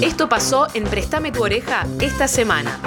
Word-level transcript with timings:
Esto 0.00 0.28
pasó 0.28 0.66
en 0.74 0.84
Préstame 0.84 1.30
tu 1.32 1.42
oreja 1.42 1.86
esta 2.00 2.26
semana. 2.28 2.78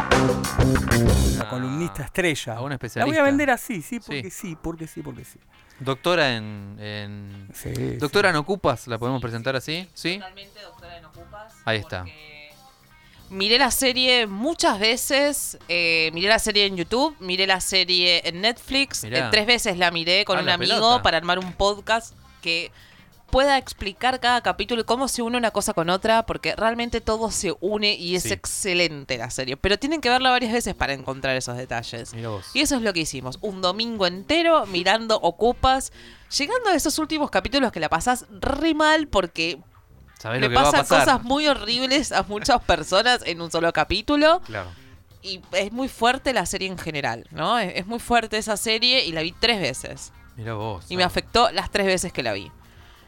La 1.37 1.49
columnista 1.49 2.03
estrella. 2.03 2.53
a 2.55 2.61
una 2.61 2.69
La 2.69 2.75
especialista. 2.75 3.05
voy 3.05 3.17
a 3.17 3.23
vender 3.23 3.49
así, 3.49 3.81
sí, 3.81 3.99
porque 3.99 4.23
Sí. 4.23 4.31
sí, 4.31 4.57
porque 4.61 4.87
sí, 4.87 5.01
porque 5.01 5.23
sí. 5.25 5.39
Doctora 5.79 6.35
en. 6.35 6.77
en- 6.79 7.49
Sí, 7.53 7.73
sí. 7.75 7.97
Doctora 7.97 8.29
en 8.29 8.35
Ocupas, 8.37 8.87
¿la 8.87 8.97
podemos 8.97 9.21
presentar 9.21 9.55
así? 9.55 9.87
¿Sí? 9.93 10.15
Totalmente 10.15 10.61
doctora 10.61 10.97
en 10.97 11.05
Ocupas. 11.05 11.53
Ahí 11.65 11.79
está. 11.79 12.05
Miré 13.29 13.57
la 13.59 13.71
serie 13.71 14.27
muchas 14.27 14.79
veces. 14.79 15.57
eh, 15.67 16.11
miré 16.13 16.29
la 16.29 16.39
serie 16.39 16.65
en 16.65 16.77
YouTube, 16.77 17.15
miré 17.19 17.47
la 17.47 17.59
serie 17.59 18.21
en 18.27 18.41
Netflix. 18.41 19.03
Eh, 19.03 19.23
tres 19.31 19.45
veces 19.45 19.77
la 19.77 19.91
miré 19.91 20.23
con 20.25 20.37
Ah, 20.37 20.41
un 20.41 20.45
la 20.45 20.53
amigo 20.53 20.73
pelota. 20.75 21.03
para 21.03 21.17
armar 21.17 21.39
un 21.39 21.51
podcast 21.53 22.13
que 22.41 22.71
pueda 23.29 23.57
explicar 23.57 24.19
cada 24.19 24.41
capítulo 24.41 24.81
y 24.81 24.85
cómo 24.85 25.07
se 25.07 25.21
une 25.21 25.37
una 25.37 25.51
cosa 25.51 25.73
con 25.73 25.89
otra, 25.89 26.25
porque 26.25 26.55
realmente 26.55 27.01
todo 27.01 27.31
se 27.31 27.53
une 27.59 27.93
y 27.95 28.15
es 28.15 28.23
Sí. 28.23 28.33
excelente 28.33 29.17
la 29.17 29.29
serie. 29.29 29.57
Pero 29.57 29.77
tienen 29.79 29.99
que 30.01 30.09
verla 30.09 30.29
varias 30.29 30.53
veces 30.53 30.73
para 30.75 30.93
encontrar 30.93 31.35
esos 31.35 31.57
detalles. 31.57 32.11
Y 32.53 32.61
eso 32.61 32.75
es 32.75 32.81
lo 32.81 32.93
que 32.93 33.01
hicimos. 33.01 33.37
Un 33.41 33.61
domingo 33.61 34.07
entero 34.07 34.65
mirando 34.67 35.19
Ocupas. 35.21 35.91
Llegando 36.37 36.69
a 36.69 36.75
esos 36.75 36.97
últimos 36.99 37.29
capítulos 37.29 37.71
que 37.71 37.79
la 37.79 37.89
pasás 37.89 38.25
re 38.29 38.73
mal 38.73 39.07
porque 39.07 39.59
¿Sabés 40.19 40.41
le 40.41 40.49
pasan 40.49 40.85
cosas 40.85 41.23
muy 41.23 41.47
horribles 41.47 42.11
a 42.11 42.23
muchas 42.23 42.61
personas 42.65 43.21
en 43.25 43.41
un 43.41 43.51
solo 43.51 43.71
capítulo. 43.73 44.41
Claro. 44.45 44.69
Y 45.21 45.41
es 45.53 45.71
muy 45.71 45.87
fuerte 45.87 46.33
la 46.33 46.45
serie 46.45 46.67
en 46.67 46.77
general, 46.77 47.27
¿no? 47.31 47.57
Es, 47.59 47.73
es 47.75 47.85
muy 47.87 47.99
fuerte 47.99 48.37
esa 48.37 48.57
serie 48.57 49.05
y 49.05 49.11
la 49.11 49.21
vi 49.23 49.31
tres 49.33 49.59
veces. 49.59 50.13
Mira 50.35 50.53
vos. 50.53 50.85
Y 50.89 50.97
me 50.97 51.03
afectó 51.03 51.51
las 51.51 51.71
tres 51.71 51.85
veces 51.87 52.13
que 52.13 52.21
la 52.23 52.33
vi. 52.33 52.51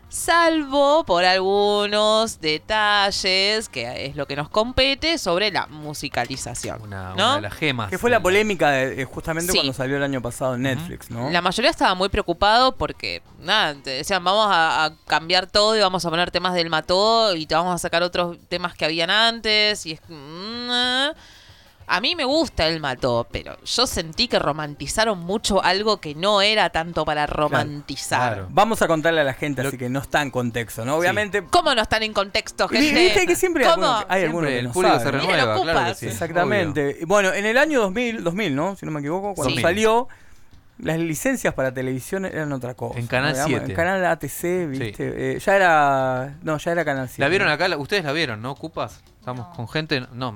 Salvo 0.10 1.04
por 1.06 1.26
algunos 1.26 2.40
detalles, 2.40 3.68
que 3.68 4.06
es 4.06 4.16
lo 4.16 4.26
que 4.26 4.38
nos 4.38 4.48
compete, 4.50 5.18
sobre 5.18 5.52
la 5.52 5.68
musicalización. 5.68 6.82
Una, 6.82 7.10
¿no? 7.10 7.14
una 7.16 7.36
de 7.36 7.42
las 7.42 7.54
gemas. 7.54 7.90
Que 7.90 7.98
fue 7.98 8.10
la 8.10 8.22
polémica 8.22 8.72
de- 8.72 9.02
eh, 9.02 9.06
justamente 9.06 9.52
Sí. 9.52 9.58
cuando 9.58 9.74
salió 9.74 9.98
el 9.98 10.04
año 10.04 10.22
pasado 10.22 10.56
en 10.56 10.62
Netflix, 10.62 11.12
¿no? 11.12 11.30
La 11.30 11.42
mayoría 11.42 11.70
estaba 11.72 11.94
muy 11.94 12.08
preocupado 12.08 12.72
porque, 12.76 13.22
nada, 13.40 13.76
te 13.84 13.90
decían, 13.92 14.24
vamos 14.24 14.48
a, 14.50 14.86
a 14.86 14.96
cambiar 15.08 15.46
todo 15.48 15.76
y 15.76 15.82
vamos 15.82 16.06
a 16.06 16.10
poner 16.10 16.32
temas 16.32 16.54
del 16.54 16.70
Mató 16.70 17.36
y 17.36 17.46
te 17.46 17.56
vamos 17.56 17.76
a 17.76 17.78
sacar 17.78 18.02
otros 18.02 18.38
temas 18.48 18.76
que 18.76 18.86
habían 18.86 19.10
antes. 19.10 19.86
Y 19.86 19.92
es. 19.92 20.00
A 21.90 22.02
mí 22.02 22.16
me 22.18 22.26
gusta 22.26 22.68
el 22.68 22.82
Mató, 22.82 23.26
pero 23.32 23.56
yo 23.64 23.88
sentí 23.88 24.28
que 24.28 24.40
romantizaron 24.40 25.20
mucho 25.20 25.64
algo 25.64 26.02
que 26.02 26.16
no 26.16 26.42
era 26.42 26.70
tanto 26.70 27.06
para 27.06 27.26
romantizar. 27.28 28.34
claro. 28.34 28.48
Vamos 28.52 28.82
a 28.82 28.88
contarle 28.88 29.22
a 29.22 29.24
la 29.24 29.34
gente, 29.34 29.62
Lo- 29.64 29.70
así 29.70 29.78
que 29.78 29.90
no 29.90 30.00
está 30.00 30.22
en 30.22 30.30
contexto, 30.32 30.84
¿no? 30.84 30.98
Obviamente. 30.98 31.44
¿Cómo 31.50 31.74
no 31.74 31.82
están 31.82 32.04
en 32.04 32.12
contexto, 32.14 32.68
gente? 32.68 32.94
Viste 32.94 33.26
que 33.26 33.36
siempre 33.38 33.66
hay 33.66 33.72
¿Cómo? 33.74 33.86
algunos 33.86 34.06
que, 34.06 34.14
hay 34.14 34.24
algunos 34.26 34.50
que 34.50 34.60
el 34.60 34.66
no 34.66 34.72
público 34.74 35.00
se 35.00 35.12
renueva, 35.12 35.32
lo 35.38 35.38
claro 35.38 35.54
que 35.64 35.70
ocupas. 35.72 35.98
sí. 35.98 36.08
Exactamente. 36.08 37.00
Bueno, 37.06 37.34
en 37.34 37.46
el 37.46 37.58
año 37.58 37.80
2000, 37.82 38.24
2000, 38.24 38.56
¿no? 38.56 38.76
Si 38.76 38.86
no 38.86 38.92
me 38.92 39.00
equivoco, 39.00 39.34
cuando 39.34 39.52
2000. 39.56 39.62
salió, 39.64 40.08
las 40.80 41.00
licencias 41.00 41.54
para 41.54 41.74
televisión 41.74 42.26
eran 42.26 42.52
otra 42.52 42.74
cosa. 42.74 43.00
En 43.00 43.08
Canal 43.08 43.30
¿no? 43.32 43.46
Digamos, 43.46 43.60
7. 43.66 43.72
En 43.72 43.76
Canal 43.76 44.06
ATC, 44.06 44.68
¿viste? 44.68 45.36
Eh, 45.36 45.40
ya 45.40 45.56
era. 45.56 46.36
No, 46.44 46.58
ya 46.58 46.72
era 46.74 46.84
Canal 46.84 47.08
7. 47.08 47.22
¿La 47.22 47.30
vieron 47.30 47.48
acá? 47.50 47.76
¿Ustedes 47.78 48.04
la 48.04 48.12
vieron, 48.12 48.42
no? 48.42 48.52
¿Ocupas? 48.52 49.02
Estamos 49.30 49.54
con 49.58 49.68
gente. 49.68 50.00
No, 50.14 50.32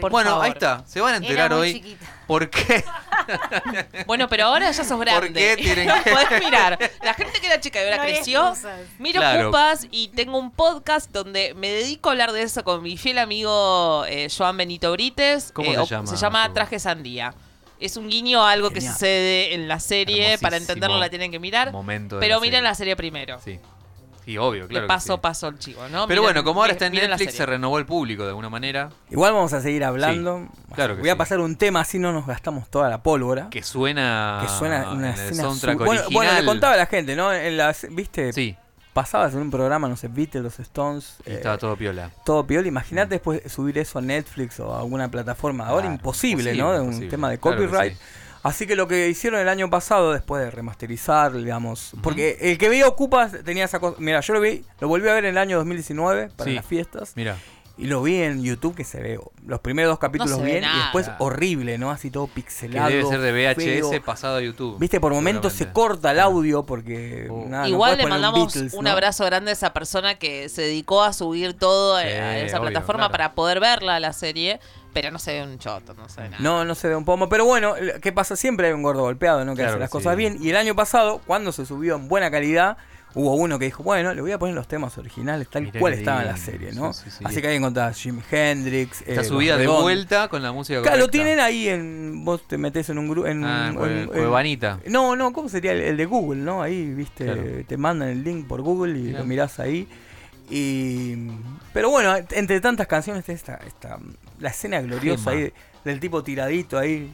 por 0.00 0.10
bueno, 0.10 0.30
favor. 0.30 0.44
ahí 0.46 0.52
está. 0.52 0.82
Se 0.86 0.98
van 1.02 1.12
a 1.12 1.16
enterar 1.18 1.46
Era 1.46 1.56
muy 1.56 1.66
hoy. 1.68 1.72
chiquita. 1.74 2.06
¿Por 2.26 2.48
qué? 2.48 2.82
Bueno, 4.06 4.28
pero 4.28 4.46
ahora 4.46 4.70
ya 4.70 4.82
sos 4.82 4.98
grande. 4.98 5.32
qué 5.32 5.56
tienen 5.62 5.88
que- 6.04 6.10
podés 6.10 6.40
mirar. 6.42 6.78
La 7.02 7.12
gente 7.14 7.38
que 7.38 7.46
era 7.46 7.60
chica 7.60 7.80
y 7.80 7.84
ahora 7.84 7.98
No 7.98 8.02
creció. 8.04 8.54
Miro 8.98 9.20
Claro. 9.20 9.42
Ocupas 9.48 9.86
y 9.90 10.08
tengo 10.08 10.38
un 10.38 10.50
podcast 10.50 11.10
donde 11.12 11.52
me 11.54 11.70
dedico 11.70 12.08
a 12.08 12.12
hablar 12.12 12.32
de 12.32 12.42
eso 12.42 12.64
con 12.64 12.82
mi 12.82 12.96
fiel 12.96 13.18
amigo 13.18 14.04
eh, 14.08 14.28
Joan 14.36 14.56
Benito 14.56 14.90
Brites. 14.92 15.52
¿Cómo 15.52 15.70
Eh, 15.70 15.76
se 15.76 15.86
llama 15.94 16.06
Se 16.06 16.16
llama 16.16 16.52
Traje 16.54 16.78
Sandía. 16.80 17.34
Es 17.78 17.96
un 17.98 18.08
guiño 18.08 18.42
a 18.42 18.52
algo 18.52 18.70
que 18.70 18.80
sucede 18.80 19.54
en 19.54 19.68
la 19.68 19.78
serie. 19.80 20.38
Para 20.38 20.56
entenderlo 20.56 20.98
la 20.98 21.10
tienen 21.10 21.30
que 21.30 21.38
mirar. 21.38 21.70
Momento 21.72 22.18
Pero 22.20 22.40
miren 22.40 22.54
serie. 22.60 22.68
la 22.68 22.74
serie 22.74 22.96
primero. 22.96 23.38
Sí. 23.44 23.60
Sí, 24.24 24.38
obvio, 24.38 24.68
claro. 24.68 24.84
Le 24.84 24.88
paso, 24.88 25.14
sí. 25.14 25.20
paso 25.20 25.48
el 25.48 25.58
chivo, 25.58 25.88
¿no? 25.88 26.06
Pero 26.06 26.20
Miren- 26.22 26.24
bueno, 26.26 26.44
como 26.44 26.60
ahora 26.60 26.72
está 26.72 26.86
en 26.86 26.92
Netflix, 26.92 27.34
se 27.34 27.44
renovó 27.44 27.78
el 27.78 27.86
público 27.86 28.22
de 28.22 28.28
alguna 28.28 28.48
manera. 28.48 28.90
Igual 29.10 29.32
vamos 29.32 29.52
a 29.52 29.60
seguir 29.60 29.82
hablando. 29.84 30.46
claro 30.74 30.94
que 30.94 31.00
Voy 31.00 31.10
a 31.10 31.16
pasar 31.16 31.40
un 31.40 31.56
tema 31.56 31.80
así 31.80 31.98
no 31.98 32.12
nos 32.12 32.26
gastamos 32.26 32.68
toda 32.70 32.88
la 32.88 33.02
pólvora. 33.02 33.48
Que 33.50 33.62
suena. 33.62 34.38
que 34.42 34.48
suena 34.48 34.92
una 34.92 35.10
escena 35.10 35.50
su- 35.52 35.66
bueno, 35.66 35.82
original. 35.90 36.06
bueno, 36.12 36.32
le 36.34 36.44
contaba 36.44 36.74
a 36.74 36.76
la 36.76 36.86
gente, 36.86 37.16
¿no? 37.16 37.32
En 37.32 37.56
las, 37.56 37.86
¿Viste? 37.90 38.32
Sí, 38.32 38.56
Pasabas 38.92 39.32
en 39.32 39.40
un 39.40 39.50
programa, 39.50 39.88
no 39.88 39.96
sé, 39.96 40.08
Beatles, 40.08 40.44
los 40.44 40.60
Stones. 40.60 41.16
y 41.24 41.30
eh, 41.30 41.34
estaba 41.36 41.56
todo 41.56 41.74
piola. 41.76 42.10
todo 42.26 42.46
piola. 42.46 42.68
Imagínate 42.68 43.14
después 43.14 43.40
subir 43.50 43.78
eso 43.78 43.98
a 43.98 44.02
Netflix 44.02 44.60
o 44.60 44.74
a 44.74 44.80
alguna 44.80 45.08
plataforma. 45.10 45.66
Ahora 45.66 45.82
Claro, 45.84 45.94
imposible, 45.94 46.50
imposible, 46.52 46.62
¿no? 46.62 46.72
De 46.74 46.78
un 46.80 46.84
imposible. 46.88 47.08
tema 47.10 47.30
de 47.30 47.38
Claro 47.38 47.56
copyright. 47.56 47.94
sí. 47.94 47.98
Así 48.42 48.66
que 48.66 48.74
lo 48.74 48.88
que 48.88 49.08
hicieron 49.08 49.40
el 49.40 49.48
año 49.48 49.70
pasado, 49.70 50.12
después 50.12 50.42
de 50.42 50.50
remasterizar, 50.50 51.32
digamos. 51.32 51.92
Porque 52.02 52.38
el 52.40 52.58
que 52.58 52.68
veía 52.68 52.88
Ocupas 52.88 53.32
tenía 53.44 53.64
esa 53.66 53.78
cosa. 53.78 53.96
Mira, 54.00 54.20
yo 54.20 54.34
lo 54.34 54.40
vi, 54.40 54.64
lo 54.80 54.88
volví 54.88 55.08
a 55.08 55.14
ver 55.14 55.24
en 55.26 55.30
el 55.30 55.38
año 55.38 55.58
2019 55.58 56.30
para 56.36 56.50
Sí. 56.50 56.56
las 56.56 56.66
fiestas. 56.66 57.12
Mira, 57.14 57.36
Y 57.78 57.86
lo 57.86 58.02
vi 58.02 58.16
en 58.22 58.42
YouTube 58.44 58.74
que 58.76 58.84
se 58.84 59.00
ve 59.00 59.18
los 59.46 59.60
primeros 59.60 59.90
dos 59.92 59.98
capítulos 59.98 60.42
bien 60.42 60.62
y 60.62 60.78
después 60.78 61.10
horrible, 61.18 61.78
¿no? 61.78 61.90
Así 61.90 62.10
todo 62.10 62.26
que 62.26 62.34
pixelado. 62.34 62.90
debe 62.90 63.06
ser 63.06 63.20
de 63.22 63.32
VHS 63.32 63.90
feo. 63.90 64.02
pasado 64.04 64.36
a 64.36 64.40
YouTube. 64.42 64.78
Viste, 64.78 65.00
por 65.00 65.12
momentos 65.14 65.54
se 65.54 65.72
corta 65.72 66.10
el 66.10 66.20
audio 66.20 66.64
porque. 66.66 67.28
Oh. 67.30 67.46
nada, 67.48 67.66
Igual 67.68 67.96
le 67.96 68.06
mandamos 68.06 68.52
Beatles, 68.52 68.74
un 68.74 68.84
¿no? 68.84 68.90
abrazo 68.90 69.24
grande 69.24 69.50
a 69.50 69.54
esa 69.54 69.72
persona 69.72 70.16
que 70.18 70.50
se 70.50 70.62
dedicó 70.62 71.02
a 71.02 71.14
subir 71.14 71.54
todo 71.54 71.96
a- 71.96 72.02
Sí, 72.02 72.08
a 72.08 72.38
esa 72.40 72.58
obvio, 72.58 72.70
plataforma 72.72 73.04
claro. 73.04 73.12
para 73.12 73.34
poder 73.34 73.58
verla 73.58 73.98
la 74.00 74.12
serie, 74.12 74.60
pero 74.92 75.10
no 75.10 75.18
se 75.18 75.32
ve 75.32 75.42
un 75.42 75.58
choto, 75.58 75.94
no 75.94 76.08
se 76.08 76.20
ve 76.22 76.28
nada. 76.30 76.42
No, 76.42 76.64
no 76.64 76.74
se 76.74 76.88
ve 76.88 76.96
un 76.96 77.04
pomo. 77.04 77.28
Pero 77.28 77.44
bueno, 77.44 77.74
¿qué 78.00 78.12
pasa? 78.12 78.36
Siempre 78.36 78.68
hay 78.68 78.72
un 78.72 78.82
gordo 78.82 79.02
golpeado, 79.02 79.44
¿no? 79.44 79.52
Que 79.52 79.56
Claro 79.62 79.72
hace 79.72 79.80
las 79.80 79.90
sí. 79.90 79.92
cosas 79.92 80.16
bien. 80.16 80.36
Y 80.40 80.50
el 80.50 80.56
año 80.56 80.74
pasado, 80.74 81.20
cuando 81.26 81.52
se 81.52 81.64
subió 81.66 81.96
en 81.96 82.08
buena 82.08 82.30
calidad, 82.30 82.76
hubo 83.14 83.34
uno 83.34 83.58
que 83.58 83.66
dijo, 83.66 83.82
bueno, 83.82 84.14
le 84.14 84.22
voy 84.22 84.32
a 84.32 84.38
poner 84.38 84.54
los 84.54 84.66
temas 84.66 84.96
originales 84.96 85.46
tal 85.50 85.64
Mirá 85.64 85.80
cual 85.80 85.92
estaba 85.92 86.22
en 86.22 86.28
la 86.28 86.36
serie, 86.38 86.72
¿no? 86.72 86.92
Sí, 86.94 87.04
sí, 87.04 87.10
sí. 87.18 87.24
Así 87.26 87.42
que 87.42 87.48
ahí 87.48 87.56
encontrás 87.56 87.98
Jimi 88.00 88.22
Hendrix. 88.30 89.02
Está 89.02 89.20
eh, 89.20 89.24
subida 89.24 89.56
de 89.58 89.66
vuelta 89.66 90.28
con 90.28 90.42
la 90.42 90.50
música 90.52 90.80
Claro, 90.82 90.96
lo 90.98 91.08
tienen 91.08 91.38
ahí 91.40 91.68
en. 91.68 92.24
Vos 92.24 92.46
te 92.48 92.56
metes 92.58 92.88
en 92.88 92.98
un 92.98 93.08
grupo. 93.08 93.26
En, 93.28 93.44
Ah, 93.44 93.68
en. 93.68 94.10
No, 94.86 95.16
no, 95.16 95.32
¿cómo 95.32 95.48
sería 95.48 95.72
el, 95.72 95.80
el 95.82 95.96
de 95.96 96.06
Google, 96.06 96.40
no? 96.42 96.62
Ahí, 96.62 96.86
viste, 96.86 97.24
Claro. 97.24 97.42
te 97.66 97.76
mandan 97.76 98.08
el 98.08 98.24
link 98.24 98.46
por 98.46 98.62
Google 98.62 98.98
y 98.98 99.02
Mirá. 99.02 99.18
lo 99.20 99.24
mirás 99.26 99.58
ahí. 99.60 99.88
Y. 100.52 101.16
Pero 101.72 101.88
bueno, 101.88 102.14
entre 102.32 102.60
tantas 102.60 102.86
canciones 102.86 103.26
está 103.26 103.58
esta, 103.66 103.98
la 104.38 104.50
escena 104.50 104.82
gloriosa 104.82 105.30
Gema. 105.30 105.44
ahí 105.44 105.52
del 105.82 105.98
tipo 105.98 106.22
tiradito 106.22 106.78
ahí, 106.78 107.10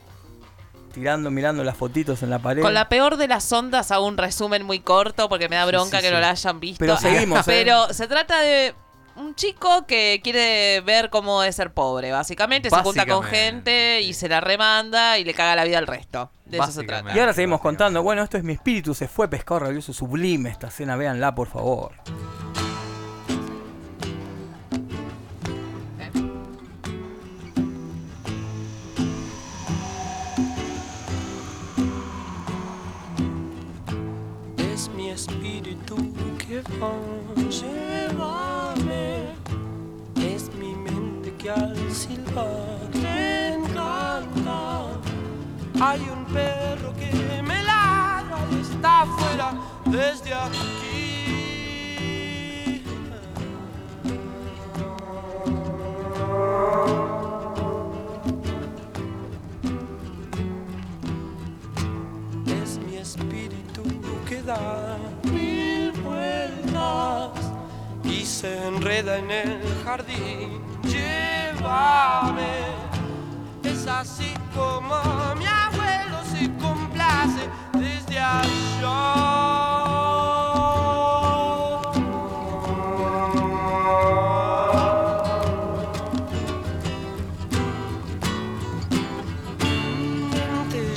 tirando, 0.93 1.31
mirando 1.31 1.63
las 1.63 1.77
fotitos 1.77 2.25
en 2.25 2.31
la 2.31 2.41
pared. 2.41 2.63
Con 2.63 2.75
la 2.75 2.89
peor 2.89 3.17
de 3.17 3.29
las 3.29 3.51
ondas 3.53 3.93
hago 3.93 4.07
un 4.07 4.19
resumen 4.19 4.65
muy 4.65 4.81
corto 4.81 5.29
porque 5.29 5.49
me 5.49 5.55
da 5.55 5.67
bronca 5.67 5.99
sí, 5.99 6.03
que 6.03 6.09
sí. 6.09 6.15
no 6.15 6.21
la 6.21 6.31
hayan 6.31 6.59
visto. 6.59 6.81
Pero 6.81 6.97
seguimos, 6.97 7.39
¿eh? 7.41 7.43
Pero 7.47 7.95
se 7.95 8.09
trata 8.09 8.41
de 8.41 8.75
un 9.15 9.37
chico 9.37 9.87
que 9.87 10.21
quiere 10.23 10.81
ver 10.81 11.09
cómo 11.09 11.45
es 11.45 11.55
ser 11.55 11.73
pobre, 11.73 12.11
básicamente. 12.11 12.71
Se 12.71 12.77
junta 12.77 13.07
con 13.07 13.23
gente 13.23 14.01
y 14.01 14.15
se 14.15 14.29
la 14.29 14.41
remanda 14.41 15.17
y 15.19 15.25
le 15.25 15.33
caga 15.33 15.55
la 15.55 15.63
vida 15.63 15.79
al 15.79 15.87
resto. 15.87 16.33
De 16.45 16.59
eso 16.59 16.73
se 16.73 16.83
trata. 16.83 17.15
Y 17.15 17.19
ahora 17.21 17.33
seguimos 17.33 17.61
contando. 17.61 18.03
Bueno, 18.03 18.25
esto 18.25 18.37
es 18.37 18.43
Mi 18.43 18.55
Espíritu 18.55 18.95
se 18.95 19.07
fue, 19.07 19.29
pescado 19.29 19.61
rabioso, 19.61 19.93
sublime 19.93 20.51
esta 20.51 20.67
escena, 20.67 20.97
véanla 20.97 21.37
por 21.37 21.47
favor. 21.47 21.93
Es 40.17 40.55
mi 40.55 40.75
mente 40.77 41.35
que 41.37 41.51
al 41.51 41.77
silbar 41.93 42.79
te 42.93 43.55
encanta. 43.55 44.91
Hay 45.81 46.01
un 46.09 46.25
perro 46.27 46.95
que 46.95 47.43
me 47.43 47.65
ladra 47.65 48.39
y 48.53 48.61
está 48.61 49.03
afuera 49.03 49.53
desde 49.87 50.35
aquí. 50.35 50.69
Es 62.63 62.79
mi 62.79 62.97
espíritu 62.99 63.83
que 64.29 64.43
da 64.43 64.97
mil 65.25 65.91
vueltas 66.03 66.38
y 68.19 68.27
se 68.27 68.67
enreda 68.67 69.19
en 69.19 69.31
el 69.31 69.63
jardín. 69.85 70.61
Llévame, 70.83 72.57
es 73.63 73.87
así 73.87 74.35
como 74.55 74.97
mi 75.37 75.47
abuelo 75.47 76.19
se 76.33 76.51
complace 76.61 77.49
desde 77.75 78.19
allá. 78.19 79.39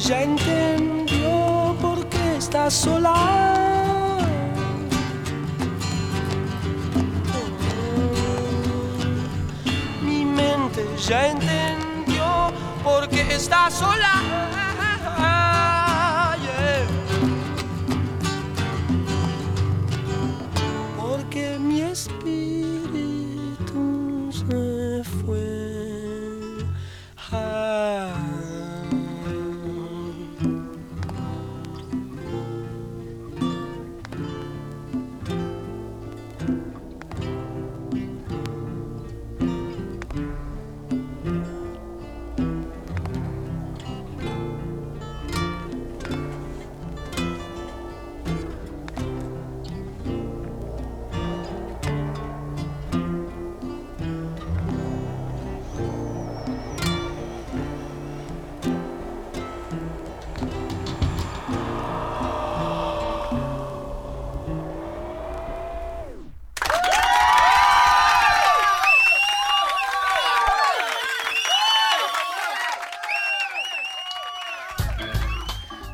ya 0.08 0.24
entendió 0.24 1.76
por 1.80 2.08
qué 2.10 2.38
estás 2.38 2.74
sola. 2.74 3.81
Está 13.32 13.72
sola. 13.72 14.71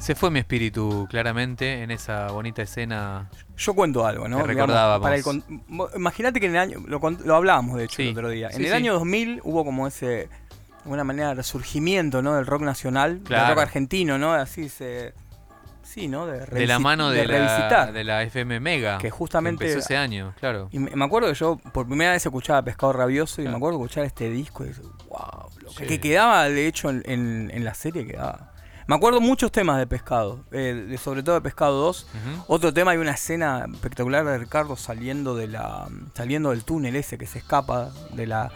Se 0.08 0.16
fue 0.16 0.32
mi 0.32 0.40
espíritu 0.40 1.06
claramente 1.10 1.84
en 1.84 1.92
esa 1.92 2.28
bonita 2.32 2.62
escena. 2.62 3.30
Yo 3.58 3.74
cuento 3.74 4.06
algo, 4.06 4.30
¿no? 4.30 4.42
Recordábamos. 4.42 5.44
Imagínate 5.98 6.40
que 6.40 6.46
en 6.46 6.54
el 6.56 6.62
año, 6.62 6.80
lo, 6.88 7.36
hablábamos 7.36 7.76
de 7.78 7.84
hecho 7.84 7.98
Sí. 7.98 8.04
el 8.04 8.12
otro 8.12 8.30
día, 8.30 8.48
en 8.54 8.62
el 8.62 8.68
sí. 8.68 8.72
año 8.74 8.94
2000 8.94 9.42
hubo 9.44 9.66
como 9.66 9.86
ese, 9.86 10.06
de 10.08 10.30
alguna 10.86 11.04
manera, 11.04 11.34
resurgimiento, 11.34 12.22
¿no? 12.22 12.36
Del 12.36 12.46
rock 12.46 12.62
nacional, 12.62 13.22
del 13.22 13.50
rock 13.50 13.60
argentino, 13.60 14.18
¿no? 14.18 14.32
Así 14.34 14.70
se... 14.70 15.14
Sí, 15.84 16.08
¿no? 16.08 16.26
De, 16.26 16.46
De 16.46 16.66
la 16.68 16.80
mano 16.80 17.10
de, 17.10 17.26
la, 17.28 17.34
revisitar. 17.40 17.92
de 17.92 18.04
la 18.06 18.24
FM 18.24 18.62
Mega. 18.62 19.00
Que 19.00 19.10
justamente- 19.10 19.66
empezó 19.66 19.80
ese 19.80 19.98
año, 19.98 20.34
claro. 20.40 20.70
Y 20.72 20.80
me, 20.80 21.04
acuerdo 21.04 21.28
que 21.28 21.34
yo 21.36 21.58
por 21.74 21.86
primera 21.86 22.12
vez 22.12 22.26
escuchaba 22.26 22.62
Pescado 22.62 22.94
Rabioso 22.94 23.42
y 23.42 23.44
Claro. 23.44 23.52
me 23.52 23.58
acuerdo 23.58 23.80
de 23.80 23.84
escuchar 23.86 24.06
este 24.06 24.30
disco 24.30 24.64
y 24.64 24.70
dije, 24.70 24.82
wow, 25.10 25.50
lo 25.62 25.70
que, 25.72 25.76
Sí. 25.80 25.86
que 25.86 26.00
quedaba 26.00 26.48
de 26.48 26.66
hecho 26.66 26.90
en, 26.90 27.04
en- 27.06 27.52
en 27.54 27.66
la 27.66 27.74
serie 27.74 28.06
quedaba. 28.08 28.47
Me 28.88 28.96
acuerdo 28.96 29.20
muchos 29.20 29.52
temas 29.52 29.78
de 29.78 29.86
Pescado, 29.88 30.46
eh, 30.52 30.86
de- 30.88 30.98
sobre 30.98 31.22
todo 31.22 31.36
de 31.36 31.42
Pescado 31.42 31.74
2. 31.82 32.04
Ujú. 32.06 32.44
Otro 32.48 32.74
tema, 32.74 32.92
hay 32.92 32.98
una 32.98 33.12
escena 33.12 33.66
espectacular 33.72 34.24
de 34.26 34.38
Ricardo 34.38 34.76
saliendo 34.78 35.36
de 35.36 35.48
la 35.48 35.88
saliendo 36.14 36.52
del 36.52 36.64
túnel 36.64 36.96
ese 36.96 37.18
que 37.18 37.28
se 37.28 37.40
escapa 37.40 37.92
de 38.14 38.28
la 38.28 38.50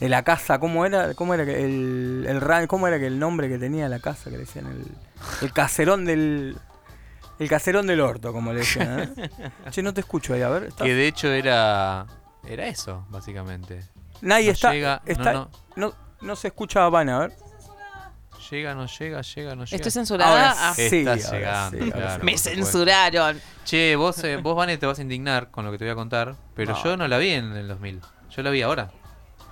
de 0.00 0.08
la 0.08 0.22
casa, 0.24 0.58
¿cómo 0.58 0.84
era? 0.86 1.14
¿Cómo 1.14 1.34
era 1.34 1.44
que 1.44 1.64
el, 1.64 2.26
el 2.28 2.66
cómo 2.66 2.88
era 2.88 2.98
que 2.98 3.06
el 3.06 3.18
nombre 3.18 3.48
que 3.48 3.58
tenía 3.58 3.88
la 3.88 4.00
casa 4.00 4.24
que 4.24 4.32
le 4.32 4.38
decían 4.38 4.66
el, 4.66 4.84
el 5.42 5.52
caserón 5.52 6.04
del 6.04 6.56
el 7.38 7.48
caserón 7.48 7.86
del 7.86 8.00
orto, 8.00 8.32
como 8.32 8.52
le 8.52 8.60
decían, 8.60 9.12
¿eh? 9.16 9.30
Che, 9.70 9.82
no 9.82 9.92
te 9.92 10.00
escucho 10.00 10.34
ahí, 10.34 10.42
a 10.42 10.48
ver. 10.48 10.64
¿estás? 10.64 10.86
Que 10.86 10.94
de 10.94 11.06
hecho 11.06 11.28
era 11.30 12.06
era 12.46 12.66
eso, 12.66 13.06
básicamente. 13.10 13.82
Nadie 14.22 14.46
no 14.46 14.52
está, 14.52 14.72
llega, 14.72 15.02
no, 15.04 15.12
está 15.12 15.32
no. 15.32 15.50
no, 15.76 15.92
no 16.22 16.36
se 16.36 16.48
escucha 16.48 16.84
a 16.84 16.88
Vane, 16.88 17.12
a 17.12 17.18
ver. 17.18 17.32
Llega, 18.50 18.74
no 18.74 18.86
llega, 18.86 19.20
llega, 19.22 19.54
no 19.54 19.64
llega. 19.64 19.76
Estoy 19.76 19.90
censurada. 19.90 20.30
Ahora 20.30 20.54
Ah, 20.70 20.74
sí. 20.74 20.82
Está 20.82 21.12
ahora 21.12 21.30
llegando, 21.38 21.84
sí, 21.84 21.90
claro. 21.92 22.20
sí. 22.20 22.26
me 22.26 22.38
censuraron. 22.38 23.40
Che, 23.64 23.96
vos, 23.96 24.22
eh, 24.24 24.36
vos, 24.36 24.54
Vane, 24.56 24.76
te 24.76 24.86
vas 24.86 24.98
a 24.98 25.02
indignar 25.02 25.50
con 25.50 25.64
lo 25.64 25.70
que 25.72 25.78
te 25.78 25.84
voy 25.84 25.92
a 25.92 25.94
contar, 25.94 26.34
pero 26.54 26.72
No. 26.74 26.84
yo 26.84 26.96
no 26.96 27.08
la 27.08 27.18
vi 27.18 27.30
en 27.30 27.52
el 27.56 27.68
2000. 27.68 28.00
Yo 28.36 28.42
la 28.42 28.50
vi 28.50 28.62
ahora. 28.62 28.90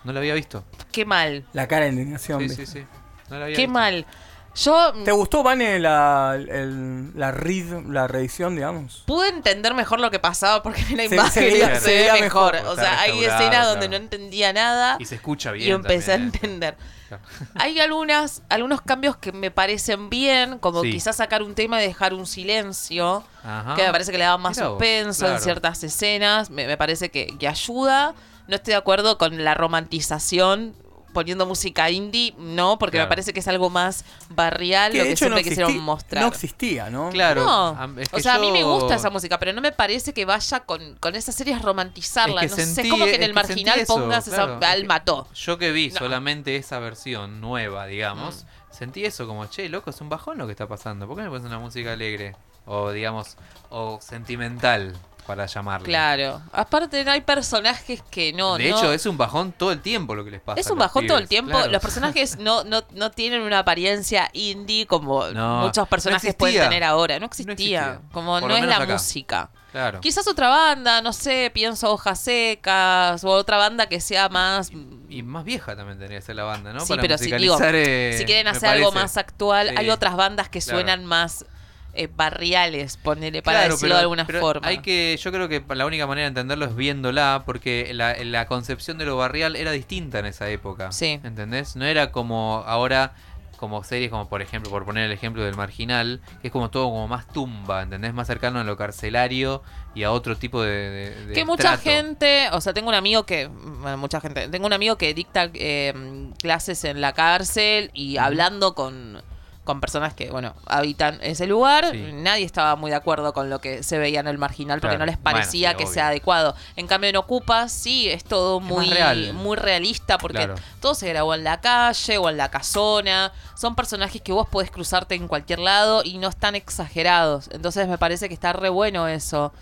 No 0.04 0.12
la 0.12 0.18
había 0.20 0.34
visto. 0.34 0.64
Qué 0.90 1.04
mal. 1.04 1.44
La 1.52 1.68
cara 1.68 1.84
de 1.86 1.92
indignación. 1.92 2.40
Sí, 2.48 2.48
sí, 2.54 2.66
sí. 2.66 2.84
No 3.30 3.38
la 3.38 3.44
había 3.44 3.56
Qué 3.56 3.62
visto. 3.62 3.72
mal. 3.72 4.04
Yo 4.54 4.92
¿Te 5.04 5.12
gustó, 5.12 5.42
Vane, 5.42 5.78
la, 5.78 6.34
el- 6.36 7.18
la, 7.18 7.30
read, 7.32 7.84
la 7.88 8.06
reedición, 8.06 8.54
digamos? 8.54 9.02
pude 9.06 9.28
entender 9.30 9.72
mejor 9.72 9.98
lo 10.00 10.10
que 10.10 10.18
pasaba 10.18 10.62
porque 10.62 10.82
en 10.90 10.96
la 10.98 11.08
Se- 11.08 11.14
imagen 11.14 11.32
se 11.32 11.40
veía- 11.50 11.74
se, 11.76 11.80
se 11.80 11.90
ve 11.90 11.96
veía 12.00 12.12
mejor. 12.14 12.52
mejor. 12.52 12.68
O 12.68 12.72
Está 12.72 12.82
sea, 12.82 13.00
hay 13.00 13.12
restaurado, 13.12 13.40
escenas 13.44 13.66
donde 13.68 13.86
claro. 13.88 13.90
no 13.98 14.04
entendía 14.04 14.52
nada 14.52 14.96
Y 14.98 15.06
se 15.06 15.14
escucha 15.14 15.52
bien. 15.52 15.68
y 15.68 15.70
empecé 15.72 16.12
también, 16.12 16.30
a 16.32 16.34
entender. 16.34 16.76
Claro. 17.08 17.22
Hay 17.54 17.78
algunas, 17.80 18.42
algunos 18.50 18.80
cambios 18.82 19.16
que 19.16 19.32
me 19.32 19.50
parecen 19.50 20.10
bien, 20.10 20.58
como 20.58 20.82
Sí. 20.82 20.90
quizás 20.92 21.16
sacar 21.16 21.42
un 21.42 21.54
tema 21.54 21.82
y 21.82 21.86
dejar 21.86 22.12
un 22.14 22.26
silencio, 22.26 23.22
Ajá. 23.44 23.74
que 23.74 23.82
me 23.84 23.90
parece 23.92 24.12
que 24.12 24.18
le 24.18 24.24
da 24.24 24.36
más 24.38 24.56
Mirá 24.56 24.68
vos, 24.68 24.78
suspenso 24.78 25.24
en 25.26 25.30
claro. 25.32 25.44
ciertas 25.44 25.82
escenas, 25.84 26.50
me, 26.50 26.66
me 26.66 26.76
parece 26.76 27.10
que, 27.10 27.26
que 27.38 27.48
ayuda. 27.48 28.14
No 28.48 28.56
estoy 28.56 28.72
de 28.72 28.78
acuerdo 28.78 29.16
con 29.18 29.44
la 29.44 29.54
romantización 29.54 30.74
poniendo 31.12 31.46
música 31.46 31.90
indie, 31.90 32.34
no, 32.38 32.78
porque 32.78 32.96
Claro. 32.96 33.06
me 33.06 33.10
parece 33.10 33.32
que 33.32 33.40
es 33.40 33.48
algo 33.48 33.70
más 33.70 34.04
barrial 34.30 34.96
lo 34.96 35.04
que 35.04 35.16
siempre 35.16 35.42
quisieron 35.44 35.72
existi- 35.72 35.80
mostrar. 35.80 36.22
no 36.22 36.28
existía, 36.28 36.90
¿no? 36.90 37.10
Claro. 37.10 37.44
No, 37.44 37.70
o 37.72 37.94
que 38.16 38.22
sea, 38.22 38.34
a 38.36 38.38
mí 38.38 38.50
me 38.52 38.64
gusta 38.64 38.94
esa 38.96 39.10
música, 39.10 39.38
pero 39.38 39.52
no 39.52 39.60
me 39.60 39.72
parece 39.72 40.12
que 40.12 40.24
vaya 40.24 40.60
con, 40.60 40.96
con 40.96 41.14
esas 41.14 41.34
series 41.34 41.62
romantizarla. 41.62 42.42
Es 42.42 42.54
que 42.54 42.62
no 42.62 42.64
sé, 42.66 42.70
es 42.70 42.78
sentí- 42.78 42.90
como 42.90 43.04
que 43.04 43.14
en 43.14 43.22
el 43.22 43.32
que 43.34 43.40
sentí 43.40 43.52
marginal 43.64 43.80
eso, 43.80 43.94
pongas 43.94 44.24
claro, 44.24 44.42
esa, 44.58 44.58
es 44.66 44.72
al 44.74 44.80
que- 44.82 44.86
mató. 44.88 45.28
Yo 45.34 45.58
que 45.58 45.72
vi 45.72 45.90
No. 45.90 45.98
solamente 45.98 46.56
esa 46.56 46.78
versión 46.78 47.40
nueva, 47.40 47.86
digamos, 47.86 48.44
Mm. 48.44 48.74
sentí 48.74 49.04
eso 49.04 49.26
como, 49.26 49.46
che, 49.46 49.68
loco, 49.68 49.90
es 49.90 50.00
un 50.00 50.08
bajón 50.08 50.38
lo 50.38 50.46
que 50.46 50.52
está 50.52 50.66
pasando. 50.66 51.06
¿Por 51.06 51.16
qué 51.16 51.22
me 51.24 51.28
pones 51.28 51.44
una 51.46 51.58
música 51.58 51.92
alegre? 51.92 52.34
O, 52.64 52.90
digamos, 52.92 53.36
o 53.70 53.98
sentimental, 54.00 54.94
para 55.26 55.46
llamarle. 55.46 55.86
Claro. 55.86 56.42
Aparte, 56.52 57.04
no 57.04 57.12
hay 57.12 57.20
personajes 57.20 58.02
que 58.10 58.32
no. 58.32 58.56
de 58.56 58.70
no- 58.70 58.76
hecho, 58.78 58.92
es 58.92 59.06
un 59.06 59.16
bajón 59.16 59.52
todo 59.52 59.72
el 59.72 59.80
tiempo 59.80 60.14
lo 60.14 60.24
que 60.24 60.30
les 60.32 60.40
pasa. 60.40 60.60
Es 60.60 60.70
un 60.70 60.78
bajón 60.78 61.06
todo 61.06 61.18
el 61.18 61.28
tiempo. 61.28 61.52
claro. 61.52 61.70
Los 61.70 61.80
personajes 61.82 62.36
no, 62.40 62.64
no, 62.64 62.82
no 62.92 63.10
tienen 63.10 63.42
una 63.42 63.60
apariencia 63.60 64.28
indie 64.32 64.86
como 64.86 65.26
No, 65.28 65.60
muchos 65.62 65.86
personajes 65.88 66.34
pueden 66.34 66.60
tener 66.62 66.84
ahora. 66.84 67.18
No 67.18 67.26
existía. 67.26 67.52
existía. 67.52 68.00
Como 68.12 68.38
Por 68.40 68.50
no 68.50 68.56
es 68.56 68.64
la 68.66 68.76
acá. 68.76 68.92
música. 68.94 69.50
Claro. 69.72 70.00
Quizás 70.00 70.26
otra 70.28 70.48
banda, 70.50 71.00
no 71.00 71.14
sé, 71.14 71.50
pienso 71.54 71.90
Hojas 71.92 72.20
Secas, 72.20 73.24
o 73.24 73.30
otra 73.30 73.56
banda 73.56 73.86
que 73.86 74.00
sea 74.00 74.28
más. 74.28 74.70
Y 75.08 75.22
más 75.22 75.44
vieja 75.44 75.74
también 75.76 75.98
tendría 75.98 76.18
que 76.20 76.26
ser 76.26 76.36
la 76.36 76.44
banda, 76.44 76.72
¿no? 76.74 76.80
Sí, 76.80 76.88
Para 76.90 77.02
pero 77.02 77.16
si, 77.18 77.32
digo, 77.32 77.56
eh, 77.62 78.14
si 78.18 78.24
quieren 78.26 78.48
hacer 78.48 78.68
algo 78.68 78.92
más 78.92 79.16
actual, 79.16 79.68
Sí. 79.70 79.74
hay 79.78 79.88
otras 79.90 80.14
bandas 80.16 80.48
que 80.50 80.60
Claro. 80.60 80.78
suenan 80.78 81.06
más 81.06 81.46
eh, 81.94 82.08
barriales, 82.14 82.96
ponele, 82.96 83.42
para 83.42 83.58
Claro, 83.60 83.74
decirlo 83.74 83.88
pero- 83.90 83.96
de 83.96 84.02
alguna 84.02 84.26
pero 84.26 84.40
forma. 84.40 84.66
Hay 84.68 84.78
que, 84.78 85.18
yo 85.22 85.30
creo 85.32 85.48
que 85.48 85.62
la 85.74 85.86
única 85.86 86.06
manera 86.06 86.24
de 86.24 86.28
entenderlo 86.28 86.64
es 86.64 86.74
viéndola, 86.74 87.42
porque 87.44 87.90
la, 87.94 88.14
la 88.24 88.46
concepción 88.46 88.98
de 88.98 89.04
lo 89.04 89.16
barrial 89.16 89.56
era 89.56 89.72
distinta 89.72 90.18
en 90.18 90.26
esa 90.26 90.48
época. 90.48 90.90
Sí. 90.92 91.20
¿Entendés? 91.22 91.76
No 91.76 91.84
era 91.84 92.10
como 92.12 92.64
ahora, 92.66 93.12
como 93.58 93.84
series 93.84 94.10
como 94.10 94.28
por 94.28 94.42
ejemplo, 94.42 94.70
por 94.70 94.84
poner 94.84 95.04
el 95.04 95.12
ejemplo 95.12 95.44
del 95.44 95.54
marginal, 95.54 96.20
que 96.40 96.48
es 96.48 96.52
como 96.52 96.70
todo 96.70 96.84
como 96.86 97.06
más 97.08 97.28
tumba, 97.28 97.82
¿entendés? 97.82 98.12
Más 98.14 98.26
cercano 98.26 98.58
a 98.58 98.64
lo 98.64 98.76
carcelario 98.76 99.62
y 99.94 100.02
a 100.04 100.10
otro 100.12 100.36
tipo 100.36 100.62
de. 100.62 100.70
de- 100.70 101.26
de 101.26 101.32
que 101.34 101.44
mucha 101.44 101.62
trato. 101.74 101.82
gente, 101.82 102.48
o 102.52 102.60
sea, 102.60 102.72
tengo 102.72 102.88
un 102.88 102.94
amigo 102.94 103.24
que, 103.24 103.46
bueno, 103.48 103.98
mucha 103.98 104.20
gente, 104.20 104.48
tengo 104.48 104.66
un 104.66 104.72
amigo 104.72 104.96
que 104.96 105.12
dicta 105.14 105.50
eh, 105.54 105.92
clases 106.40 106.82
en 106.84 107.00
la 107.00 107.12
cárcel 107.12 107.90
y 107.94 108.16
hablando 108.16 108.74
con, 108.74 109.22
con 109.64 109.80
personas 109.80 110.12
que, 110.12 110.28
bueno, 110.30 110.54
habitan 110.66 111.18
ese 111.22 111.46
lugar, 111.46 111.86
Sí. 111.92 112.10
nadie 112.14 112.44
estaba 112.44 112.74
muy 112.74 112.90
de 112.90 112.96
acuerdo 112.96 113.32
con 113.32 113.48
lo 113.48 113.60
que 113.60 113.84
se 113.84 113.96
veía 113.96 114.18
en 114.18 114.26
el 114.26 114.36
marginal 114.36 114.80
porque 114.80 114.96
Claro. 114.96 114.98
no 114.98 115.06
les 115.06 115.22
Bueno, 115.22 115.36
parecía 115.38 115.70
sí, 115.70 115.76
que 115.76 115.84
obvio. 115.84 115.94
sea 115.94 116.08
adecuado. 116.08 116.56
En 116.74 116.88
cambio 116.88 117.10
en 117.10 117.16
Ocupa 117.16 117.68
sí, 117.68 118.08
es 118.08 118.24
todo 118.24 118.58
Es 118.58 118.64
muy, 118.64 118.90
real. 118.90 119.34
muy 119.34 119.56
realista 119.56 120.18
porque 120.18 120.38
Claro. 120.38 120.54
todo 120.80 120.94
se 120.96 121.08
grabó 121.08 121.34
en 121.34 121.44
la 121.44 121.60
calle 121.60 122.18
o 122.18 122.28
en 122.28 122.36
la 122.38 122.50
casona, 122.50 123.32
son 123.56 123.76
personajes 123.76 124.20
que 124.20 124.32
vos 124.32 124.48
podés 124.48 124.70
cruzarte 124.72 125.14
en 125.14 125.28
cualquier 125.28 125.60
lado 125.60 126.02
y 126.04 126.18
no 126.18 126.28
están 126.28 126.56
exagerados. 126.56 127.48
Entonces 127.52 127.86
me 127.86 127.98
parece 127.98 128.26
que 128.28 128.34
está 128.34 128.52
re 128.52 128.68
bueno 128.68 129.06
eso. 129.06 129.52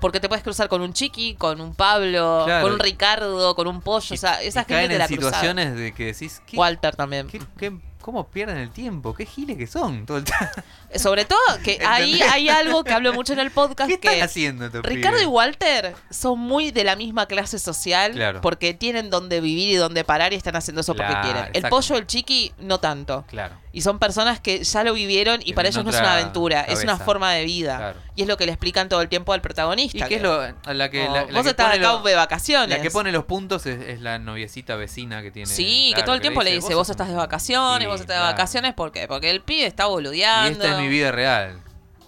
Porque 0.00 0.18
te 0.18 0.28
puedes 0.30 0.42
cruzar 0.42 0.70
con 0.70 0.80
un 0.80 0.94
chiqui, 0.94 1.34
con 1.34 1.60
un 1.60 1.74
Pablo, 1.74 2.44
Claro. 2.46 2.62
con 2.62 2.72
un 2.72 2.78
Ricardo, 2.78 3.54
con 3.54 3.66
un 3.68 3.82
pollo. 3.82 4.06
Y- 4.14 4.14
o 4.14 4.18
sea, 4.18 4.40
esa 4.40 4.64
gente 4.64 4.88
te 4.88 4.98
la 4.98 5.06
situaciones 5.06 5.76
de 5.76 5.92
que 5.92 6.06
decís, 6.06 6.40
¿qué, 6.46 6.56
Walter 6.56 6.96
también. 6.96 7.26
qué- 7.28 7.42
qué- 7.58 7.76
¿cómo 8.00 8.26
pierden 8.28 8.56
el 8.56 8.70
tiempo? 8.70 9.14
¿Qué 9.14 9.26
giles 9.26 9.56
que 9.56 9.66
son? 9.66 10.06
Todo 10.06 10.18
el 10.18 10.24
tiempo? 10.24 10.46
Sobre 10.96 11.24
todo 11.24 11.38
que 11.62 11.78
ahí 11.86 12.20
hay 12.22 12.48
algo 12.48 12.82
que 12.84 12.92
hablo 12.92 13.12
mucho 13.12 13.32
en 13.32 13.38
el 13.38 13.50
podcast 13.50 13.88
¿Qué 13.90 14.00
que 14.00 14.08
están 14.08 14.24
haciendo 14.24 14.66
estos 14.66 14.82
Ricardo 14.82 15.20
y? 15.22 15.26
Walter 15.26 15.94
son 16.10 16.38
muy 16.38 16.70
de 16.70 16.84
la 16.84 16.96
misma 16.96 17.26
clase 17.26 17.58
social 17.58 18.12
Claro. 18.12 18.40
porque 18.40 18.74
tienen 18.74 19.10
donde 19.10 19.40
vivir 19.40 19.70
y 19.70 19.76
donde 19.76 20.04
parar 20.04 20.32
y 20.32 20.36
están 20.36 20.56
haciendo 20.56 20.80
eso 20.80 20.94
porque 20.94 21.14
quieren. 21.22 21.44
El 21.52 21.62
pollo, 21.68 21.96
el 21.96 22.06
chiqui, 22.06 22.52
no 22.58 22.80
tanto. 22.80 23.24
Claro. 23.28 23.54
Y 23.72 23.82
son 23.82 23.98
personas 23.98 24.40
que 24.40 24.64
ya 24.64 24.82
lo 24.82 24.94
vivieron 24.94 25.40
y 25.40 25.44
Tienen 25.44 25.54
para 25.54 25.68
ellos 25.68 25.84
no 25.84 25.90
es 25.90 26.00
una 26.00 26.14
aventura, 26.14 26.62
es 26.62 26.82
una 26.82 26.96
forma 26.98 27.32
de 27.32 27.44
vida. 27.44 27.76
Claro. 27.76 27.98
Y 28.20 28.22
es 28.24 28.28
lo 28.28 28.36
que 28.36 28.44
le 28.44 28.52
explican 28.52 28.88
todo 28.90 29.00
el 29.00 29.08
tiempo 29.08 29.32
al 29.32 29.40
protagonista. 29.40 30.04
¿Y 30.04 30.08
qué 30.08 30.16
es 30.16 30.22
lo, 30.22 30.40
a 30.40 30.74
la 30.74 30.90
que, 30.90 31.08
Oh, 31.08 31.12
la, 31.14 31.24
la 31.24 31.32
vos 31.32 31.42
que 31.42 31.50
estás 31.50 31.74
acá 31.74 31.96
de 32.04 32.14
vacaciones. 32.14 32.68
La 32.68 32.82
que 32.82 32.90
pone 32.90 33.12
los 33.12 33.24
puntos 33.24 33.64
es, 33.64 33.80
es 33.80 34.00
la 34.02 34.18
noviecita 34.18 34.76
vecina 34.76 35.22
que 35.22 35.30
tiene. 35.30 35.46
Sí, 35.46 35.92
que 35.96 36.02
todo 36.02 36.14
el 36.14 36.20
tiempo 36.20 36.42
le 36.42 36.52
dice, 36.52 36.74
vos 36.74 36.90
estás 36.90 37.08
de 37.08 37.14
vacaciones, 37.14 37.80
Sí, 37.80 37.86
vos 37.86 38.00
estás 38.00 38.16
de 38.16 38.20
claro. 38.20 38.32
vacaciones, 38.32 38.74
¿por 38.74 38.92
qué? 38.92 39.08
Porque 39.08 39.30
el 39.30 39.40
pibe 39.40 39.64
está 39.66 39.84
Y 39.84 39.88
boludeando. 39.88 40.50
esta 40.64 40.76
es 40.76 40.82
mi 40.82 40.88
vida 40.88 41.10
real. 41.12 41.60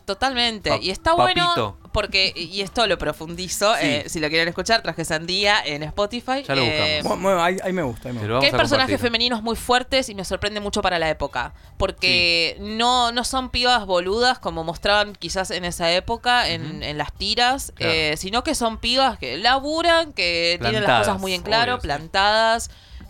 Totalmente. 0.04 0.70
Pa- 0.70 0.78
y 0.78 0.90
está 0.90 1.14
papito. 1.16 1.44
bueno 1.54 1.78
porque, 1.92 2.32
y 2.34 2.62
esto 2.62 2.86
lo 2.86 2.96
profundizo, 2.96 3.74
Sí. 3.74 3.80
eh, 3.82 4.04
si 4.08 4.18
lo 4.18 4.28
quieren 4.30 4.48
escuchar, 4.48 4.80
traje 4.82 5.04
Sandía 5.04 5.60
en 5.62 5.82
Spotify. 5.82 6.42
Ya 6.48 6.54
lo 6.54 6.62
Eh, 6.62 7.00
buscamos. 7.02 7.22
Bueno, 7.22 7.42
ahí, 7.42 7.58
ahí 7.62 7.72
me 7.74 7.82
gusta. 7.82 8.08
Ahí 8.08 8.14
me 8.14 8.20
gusta. 8.22 8.40
que 8.40 8.46
hay 8.46 8.52
personajes 8.52 8.98
femeninos 9.00 9.42
muy 9.42 9.56
fuertes 9.56 10.08
y 10.08 10.14
me 10.14 10.24
sorprende 10.24 10.60
mucho 10.60 10.80
para 10.80 10.98
la 10.98 11.10
época. 11.10 11.52
Porque 11.76 12.56
no, 12.60 13.12
no 13.12 13.24
son 13.24 13.50
pibas 13.50 13.84
boludas 13.84 14.38
como 14.38 14.64
mostraban 14.64 15.14
quizás 15.14 15.50
en 15.50 15.64
esa 15.66 15.92
época 15.92 16.48
en, 16.48 16.82
en 16.82 16.96
las 16.96 17.12
tiras, 17.12 17.72
Claro. 17.76 17.92
eh, 17.92 18.14
sino 18.16 18.42
que 18.42 18.54
son 18.54 18.78
pibas 18.78 19.18
que 19.18 19.36
laburan, 19.36 20.12
que 20.14 20.56
tienen 20.60 20.74
las 20.80 20.84
Plantadas, 20.84 21.06
cosas 21.08 21.20
muy 21.20 21.34
en 21.34 21.42
claro, 21.42 21.72
obvio, 21.74 21.82
sí. 21.82 21.86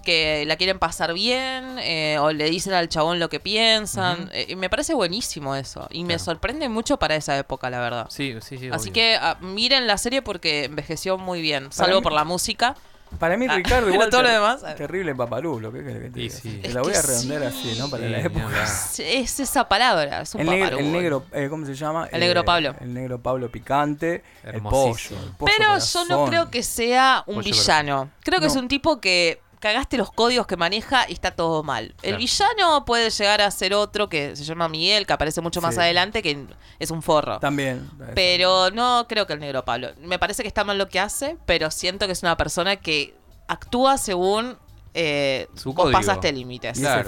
Que 0.02 0.44
la 0.46 0.56
quieren 0.56 0.78
pasar 0.78 1.14
bien, 1.14 1.78
eh, 1.78 2.18
o 2.20 2.32
le 2.32 2.50
dicen 2.50 2.72
al 2.74 2.88
chabón 2.88 3.18
lo 3.18 3.28
que 3.28 3.40
piensan. 3.40 4.30
Eh, 4.32 4.54
me 4.56 4.68
parece 4.68 4.94
buenísimo 4.94 5.54
eso. 5.56 5.86
Y 5.90 6.04
me 6.04 6.18
sorprende 6.18 6.68
mucho 6.68 6.98
para 6.98 7.16
esa 7.16 7.38
época, 7.38 7.70
la 7.70 7.80
verdad. 7.80 8.06
Sí, 8.10 8.36
sí, 8.40 8.58
sí. 8.58 8.68
Así 8.72 8.84
obvio. 8.90 8.92
que 8.92 9.16
ah, 9.20 9.36
miren 9.40 9.86
la 9.86 9.98
serie 9.98 10.22
porque 10.22 10.64
envejeció 10.64 11.18
muy 11.18 11.40
bien, 11.40 11.64
Para 11.64 11.74
salvo 11.74 11.96
mí- 11.96 12.02
por 12.02 12.12
la 12.12 12.24
música. 12.24 12.74
Para 13.18 13.36
mí, 13.36 13.44
Ah, 13.46 13.56
Ricardo, 13.56 13.90
igual. 13.92 14.08
todo 14.08 14.22
lo 14.22 14.28
ter- 14.28 14.36
demás, 14.38 14.62
eh. 14.66 14.74
Terrible 14.74 15.14
paparulo. 15.14 15.70
¿Qué 15.70 15.80
querés 15.84 16.02
que 16.04 16.08
te 16.10 16.18
diga? 16.20 16.34
sí. 16.34 16.58
Te 16.62 16.68
Es 16.68 16.72
la 16.74 16.80
voy 16.80 16.92
que 16.92 16.98
a 16.98 17.02
redondear 17.02 17.52
sí. 17.52 17.58
así, 17.70 17.78
¿no? 17.78 17.90
Para 17.90 18.04
Sí, 18.04 18.08
la 18.08 18.20
época. 18.20 18.62
Es, 18.64 19.00
es 19.00 19.40
esa 19.40 19.68
palabra, 19.68 20.22
es 20.22 20.34
un 20.34 20.40
El 20.40 20.46
negro, 20.48 20.64
paparulo. 20.70 20.86
el 20.86 20.92
negro 20.92 21.24
eh, 21.32 21.46
¿cómo 21.50 21.66
se 21.66 21.74
llama? 21.74 22.08
El 22.10 22.20
negro 22.20 22.40
Eh, 22.40 22.44
Pablo. 22.44 22.74
El 22.80 22.94
negro 22.94 23.20
Pablo 23.20 23.52
picante. 23.52 24.22
El 24.44 24.62
pollo. 24.62 24.94
el 25.10 25.30
pollo 25.36 25.52
Pero 25.58 25.78
yo 25.78 26.04
no 26.06 26.24
creo 26.24 26.50
que 26.50 26.62
sea 26.62 27.22
un 27.26 27.34
Pollo 27.34 27.50
villano. 27.52 28.10
Creo 28.22 28.40
que 28.40 28.46
No. 28.46 28.50
es 28.52 28.56
un 28.56 28.68
tipo 28.68 28.98
que 28.98 29.42
cagaste 29.62 29.96
los 29.96 30.10
códigos 30.10 30.46
que 30.48 30.56
maneja 30.56 31.06
y 31.08 31.12
está 31.12 31.30
todo 31.30 31.62
mal. 31.62 31.94
El 32.02 32.16
villano 32.16 32.84
puede 32.84 33.08
llegar 33.10 33.40
a 33.40 33.50
ser 33.52 33.72
otro 33.74 34.08
que 34.08 34.34
se 34.34 34.42
llama 34.44 34.68
Miguel, 34.68 35.06
que 35.06 35.12
aparece 35.12 35.40
mucho 35.40 35.60
más 35.62 35.76
Sí. 35.76 35.80
adelante, 35.80 36.20
que 36.20 36.46
es 36.80 36.90
un 36.90 37.00
forro. 37.00 37.38
También. 37.38 37.88
Pero 38.14 38.70
no 38.72 39.06
creo 39.08 39.26
que 39.26 39.32
el 39.34 39.38
negro 39.38 39.64
Pablo. 39.64 39.90
Me 40.00 40.18
parece 40.18 40.42
que 40.42 40.48
está 40.48 40.64
mal 40.64 40.76
lo 40.78 40.88
que 40.88 40.98
hace, 41.00 41.36
pero 41.46 41.70
siento 41.70 42.06
que 42.06 42.12
es 42.12 42.22
una 42.22 42.36
persona 42.36 42.76
que 42.76 43.14
actúa 43.46 43.96
según 43.98 44.58
eh, 44.94 45.48
Su 45.54 45.72
vos 45.72 45.84
código. 45.84 45.98
pasaste 45.98 46.30
límites. 46.32 46.78
Y 46.78 46.82
ya 46.82 47.02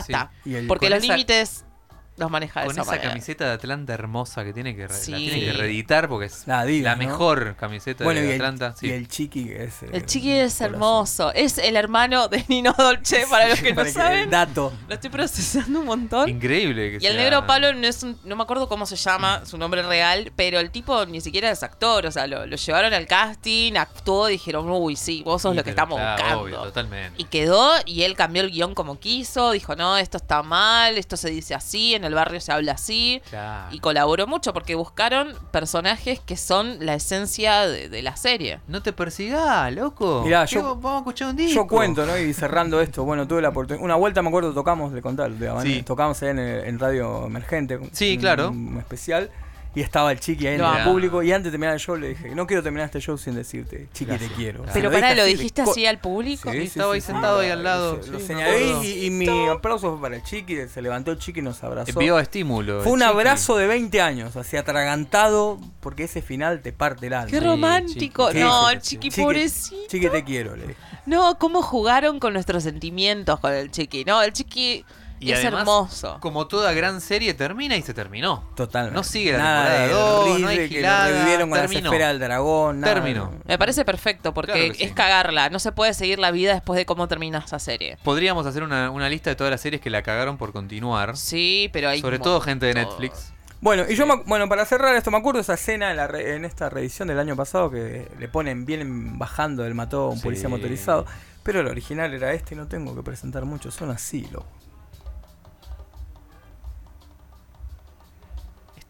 sí. 0.00 0.12
está. 0.12 0.30
Y 0.46 0.54
el- 0.54 0.66
Porque 0.66 0.88
los 0.88 1.00
esa- 1.04 1.12
límites 1.12 1.65
los 2.16 2.30
maneja 2.30 2.60
de 2.60 2.66
Con 2.66 2.72
esa, 2.74 2.82
esa 2.82 2.90
manera. 2.92 3.08
camiseta 3.10 3.44
de 3.46 3.52
Atlanta 3.52 3.92
hermosa 3.94 4.44
que 4.44 4.52
tiene 4.52 4.74
que, 4.74 4.86
re- 4.88 4.94
Sí. 4.94 5.10
la 5.12 5.18
tiene 5.18 5.40
que 5.40 5.52
reeditar 5.52 6.08
porque 6.08 6.26
es 6.26 6.46
La 6.46 6.56
la, 6.56 6.60
Adidas, 6.62 6.96
¿no? 6.98 7.04
mejor 7.04 7.56
camiseta 7.56 8.04
Bueno, 8.04 8.20
y 8.20 8.24
de 8.24 8.34
el, 8.36 8.40
Atlanta. 8.40 8.74
sí. 8.78 8.86
y 8.86 8.90
el 8.92 9.08
chiqui 9.08 9.52
es. 9.52 9.82
eh, 9.82 9.90
El 9.92 10.06
chiqui 10.06 10.30
es 10.32 10.54
corazón. 10.56 10.74
hermoso. 10.74 11.32
Es 11.34 11.58
el 11.58 11.76
hermano 11.76 12.28
de 12.28 12.44
Nino 12.48 12.74
Dolce, 12.76 13.26
para 13.28 13.48
los 13.48 13.60
que 13.60 13.74
no 13.74 13.84
saben. 13.84 14.30
Dato. 14.30 14.72
Lo 14.88 14.94
estoy 14.94 15.10
procesando 15.10 15.80
un 15.80 15.86
montón. 15.86 16.28
Increíble 16.28 16.92
que 16.98 17.04
Y 17.04 17.06
el 17.06 17.16
negro 17.16 17.46
Pablo 17.46 17.72
no 17.74 17.86
es 17.86 18.02
un- 18.02 18.18
no 18.24 18.34
me 18.36 18.42
acuerdo 18.42 18.68
cómo 18.68 18.86
se 18.86 18.96
llama, 18.96 19.44
su 19.44 19.58
nombre 19.58 19.82
real, 19.82 20.32
pero 20.36 20.58
el 20.58 20.70
tipo 20.70 21.04
ni 21.06 21.20
siquiera 21.20 21.50
es 21.50 21.62
actor, 21.62 22.06
o 22.06 22.10
sea, 22.10 22.26
lo, 22.26 22.46
lo 22.46 22.56
llevaron 22.56 22.94
al 22.94 23.06
casting, 23.06 23.74
actuó, 23.76 24.26
dijeron, 24.26 24.70
uy, 24.70 24.96
sí, 24.96 25.22
vos 25.24 25.42
sos 25.42 25.54
lo 25.54 25.62
que 25.62 25.70
estamos 25.70 25.98
claro, 25.98 26.16
buscando. 26.16 26.42
obvio, 26.42 26.58
totalmente. 26.62 27.20
Y 27.20 27.24
quedó, 27.24 27.72
y 27.84 28.02
él 28.02 28.16
cambió 28.16 28.42
el 28.42 28.50
guion 28.50 28.74
como 28.74 28.98
quiso, 28.98 29.50
dijo, 29.50 29.76
no, 29.76 29.96
esto 29.98 30.16
está 30.16 30.42
mal, 30.42 30.96
esto 30.98 31.16
se 31.16 31.28
dice 31.30 31.54
así, 31.54 31.94
en 31.94 32.04
el 32.06 32.14
barrio 32.14 32.40
se 32.40 32.52
habla 32.52 32.72
así. 32.72 33.20
Claro. 33.30 33.74
Y 33.74 33.80
colaboró 33.80 34.26
mucho 34.26 34.52
porque 34.52 34.74
buscaron 34.74 35.34
personajes 35.50 36.20
que 36.20 36.36
son 36.36 36.76
la 36.84 36.94
esencia 36.94 37.66
de, 37.66 37.88
de 37.88 38.02
la 38.02 38.16
serie. 38.16 38.60
No 38.68 38.82
te 38.82 38.92
persigás, 38.92 39.72
loco. 39.72 40.22
Mirá, 40.24 40.46
¿Qué 40.46 40.56
yo- 40.56 40.76
vamos 40.76 40.94
a 40.94 40.98
escuchar 40.98 41.28
un 41.30 41.36
disco. 41.36 41.54
Yo 41.62 41.66
cuento, 41.66 42.06
¿no? 42.06 42.16
Y 42.18 42.32
cerrando 42.34 42.80
esto, 42.80 43.04
bueno, 43.04 43.26
tuve 43.26 43.42
la 43.42 43.48
oportunidad. 43.50 43.84
Una 43.84 43.94
vuelta 43.96 44.22
me 44.22 44.28
acuerdo, 44.28 44.52
tocamos 44.52 44.92
de 44.92 45.02
contar, 45.02 45.30
de 45.30 45.50
Sí. 45.62 45.82
tocamos 45.82 46.22
ahí 46.22 46.30
en, 46.30 46.38
el- 46.38 46.64
en 46.66 46.78
Radio 46.78 47.26
Emergente. 47.26 47.78
Sí, 47.92 48.14
un- 48.14 48.20
claro. 48.20 48.50
Un 48.50 48.78
especial. 48.78 49.30
Y 49.76 49.82
estaba 49.82 50.10
el 50.10 50.18
chiqui 50.18 50.46
ahí 50.46 50.54
en 50.54 50.62
el 50.62 50.84
público. 50.84 51.22
Y 51.22 51.30
antes 51.32 51.44
de 51.44 51.50
terminar 51.50 51.74
el 51.74 51.80
show 51.80 51.96
le 51.96 52.08
dije, 52.08 52.34
no 52.34 52.46
quiero 52.46 52.62
terminar 52.62 52.86
este 52.86 52.98
show 52.98 53.18
sin 53.18 53.34
decirte, 53.34 53.88
chiqui, 53.92 54.06
Gracias. 54.06 54.30
te 54.30 54.34
quiero. 54.34 54.62
Claro. 54.62 54.72
Pero 54.72 54.90
pará, 54.90 55.14
¿lo 55.14 55.24
dijiste 55.24 55.60
así 55.60 55.84
al 55.84 55.98
público? 55.98 56.50
Sí, 56.50 56.58
estaba 56.58 56.94
ahí 56.94 57.02
sentado 57.02 57.40
ahí 57.40 57.50
al 57.50 57.62
lado, 57.62 58.00
Lo 58.10 58.18
señalé 58.18 58.72
y, 58.82 59.04
y 59.04 59.10
mi 59.10 59.28
aplauso 59.46 59.92
fue 59.92 60.00
para 60.00 60.16
el 60.16 60.22
chiqui, 60.22 60.66
se 60.66 60.80
levantó 60.80 61.12
el 61.12 61.18
chiqui 61.18 61.40
y 61.40 61.42
nos 61.42 61.62
abrazó. 61.62 61.90
Envió 61.90 62.18
estímulo. 62.18 62.80
Fue 62.80 62.92
un 62.92 63.00
chiqui. 63.00 63.10
abrazo 63.10 63.58
de 63.58 63.66
20 63.66 64.00
años, 64.00 64.34
así 64.36 64.56
atragantado, 64.56 65.58
porque 65.80 66.04
ese 66.04 66.22
final 66.22 66.62
te 66.62 66.72
parte 66.72 67.08
el 67.08 67.12
alma. 67.12 67.30
¡Qué 67.30 67.40
romántico! 67.40 68.32
No, 68.32 68.70
el 68.70 68.80
chiqui, 68.80 69.10
Chiqui, 69.10 69.20
pobrecito. 69.22 69.76
Chiqui, 69.88 70.08
te 70.08 70.24
quiero, 70.24 70.56
le 70.56 70.68
dije. 70.68 70.80
No, 71.04 71.38
cómo 71.38 71.60
jugaron 71.60 72.18
con 72.18 72.32
nuestros 72.32 72.62
sentimientos 72.62 73.38
con 73.40 73.52
el 73.52 73.70
chiqui. 73.70 74.04
No, 74.06 74.22
el 74.22 74.32
chiqui 74.32 74.86
Y 75.18 75.32
es 75.32 75.38
además, 75.38 75.60
hermoso. 75.60 76.18
Como 76.20 76.46
toda 76.46 76.72
gran 76.72 77.00
serie 77.00 77.32
termina 77.34 77.76
y 77.76 77.82
se 77.82 77.94
terminó. 77.94 78.44
Totalmente. 78.54 78.94
No 78.96 79.02
sigue 79.02 79.32
la 79.32 79.38
Nada 79.38 79.64
temporada 79.64 79.86
de 79.86 79.92
dos, 79.92 80.24
Ridley, 80.26 80.42
no 80.42 80.48
hay 80.48 80.56
que 80.56 80.62
lo 80.62 80.68
gilada, 80.68 81.08
revivieron 81.08 81.50
con 81.50 81.58
terminó. 81.60 81.80
la 81.80 81.86
esfera 81.88 82.08
del 82.08 82.18
dragón. 82.18 82.80
nada. 82.80 82.94
Terminó. 82.94 83.32
Me 83.46 83.58
parece 83.58 83.84
perfecto 83.84 84.34
porque 84.34 84.52
Claro 84.52 84.68
que 84.72 84.74
sí. 84.78 84.84
es 84.84 84.92
cagarla. 84.92 85.48
No 85.50 85.58
se 85.58 85.72
puede 85.72 85.94
seguir 85.94 86.18
la 86.18 86.30
vida 86.30 86.52
después 86.54 86.76
de 86.76 86.84
cómo 86.86 87.08
termina 87.08 87.38
esa 87.38 87.58
serie. 87.58 87.96
Podríamos 88.02 88.46
hacer 88.46 88.62
una, 88.62 88.90
una 88.90 89.08
lista 89.08 89.30
de 89.30 89.36
todas 89.36 89.50
las 89.50 89.60
series 89.60 89.80
que 89.80 89.88
la 89.90 90.02
cagaron 90.02 90.36
por 90.36 90.52
continuar. 90.52 91.16
Sí, 91.16 91.70
pero 91.72 91.88
hay. 91.88 92.00
Sobre 92.00 92.18
todo 92.18 92.40
gente 92.40 92.66
de. 92.66 92.74
Netflix. 92.74 93.32
Bueno, 93.62 93.84
y 93.88 93.94
yo, 93.96 94.06
me- 94.06 94.22
bueno, 94.26 94.50
para 94.50 94.66
cerrar 94.66 94.94
esto, 94.96 95.10
me 95.10 95.16
acuerdo 95.16 95.38
de 95.38 95.42
esa 95.42 95.54
escena 95.54 95.90
en, 95.90 95.96
la 95.96 96.06
re- 96.06 96.36
en 96.36 96.44
esta 96.44 96.68
reedición 96.68 97.08
del 97.08 97.18
año 97.18 97.34
pasado 97.36 97.70
que 97.70 98.06
le 98.18 98.28
ponen 98.28 98.66
bien 98.66 99.18
bajando 99.18 99.62
del 99.62 99.74
mató 99.74 100.02
a 100.02 100.08
un 100.10 100.18
Sí. 100.18 100.24
policía 100.24 100.50
motorizado. 100.50 101.06
Pero 101.42 101.60
el 101.60 101.66
original 101.68 102.12
era 102.12 102.32
este 102.34 102.54
y 102.54 102.58
no 102.58 102.66
tengo 102.66 102.94
que 102.94 103.02
presentar 103.02 103.46
mucho. 103.46 103.70
Son 103.70 103.90
así, 103.90 104.28
loco. 104.30 104.46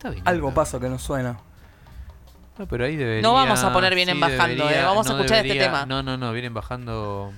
Está 0.06 0.10
bien. 0.14 0.28
Algo 0.28 0.54
pasa 0.54 0.78
que 0.80 0.88
no 0.88 0.98
suena. 0.98 1.38
No, 2.58 2.66
pero 2.66 2.84
ahí 2.86 2.96
debería. 2.96 3.22
No 3.22 3.34
vamos 3.34 3.62
a 3.62 3.72
poner 3.72 3.94
bien 3.94 4.08
en 4.08 4.20
bajando, 4.20 4.64
debería- 4.64 4.80
eh, 4.82 4.84
vamos 4.84 5.06
a 5.08 5.12
escuchar 5.12 5.44
este 5.46 5.58
tema. 5.58 5.84
No, 5.86 6.02
no, 6.02 6.16
no, 6.16 6.32
vienen 6.32 6.54
bajando. 6.54 7.32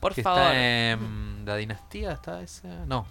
Por 0.00 0.14
que 0.14 0.22
favor. 0.22 0.40
Está 0.52 0.98
la 1.44 1.56
dinastía, 1.56 2.12
está 2.12 2.40
esa. 2.40 2.68
No. 2.86 3.04